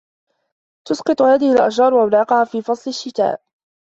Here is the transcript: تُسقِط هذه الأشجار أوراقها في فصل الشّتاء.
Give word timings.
تُسقِط 0.87 1.21
هذه 1.21 1.51
الأشجار 1.53 1.93
أوراقها 2.01 2.43
في 2.45 2.61
فصل 2.61 2.89
الشّتاء. 2.89 3.41